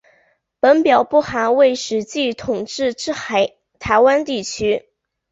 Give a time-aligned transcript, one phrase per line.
[0.59, 4.87] 本表不含未实际统治之台湾地区。